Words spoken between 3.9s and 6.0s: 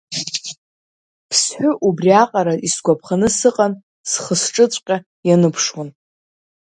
схы-сҿыҵәҟьа ианыԥшуан.